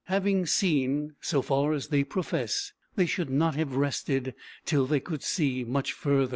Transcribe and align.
Having 0.05 0.47
seen, 0.47 1.13
so 1.21 1.43
far 1.43 1.73
as 1.73 1.89
they 1.89 2.03
profess, 2.03 2.73
they 2.95 3.05
should 3.05 3.29
not 3.29 3.53
have 3.53 3.75
rested 3.75 4.33
till 4.65 4.87
they 4.87 4.99
could 4.99 5.21
see 5.21 5.63
much 5.63 5.93
further. 5.93 6.29